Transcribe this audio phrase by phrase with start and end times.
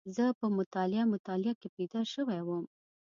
[0.15, 2.65] زه په مطالعه مطالعه کې بيده شوی وم.